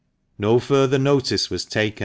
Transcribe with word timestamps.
No 0.39 0.57
further 0.57 0.97
notice 0.97 1.51
was 1.51 1.63
taken 1.63 1.99